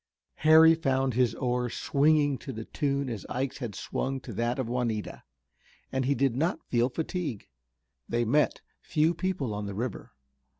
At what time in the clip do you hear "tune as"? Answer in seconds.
2.65-3.23